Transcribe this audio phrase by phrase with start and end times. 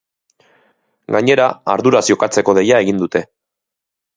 [1.15, 3.23] Gainera, arduraz jokatzeko deia egin dute.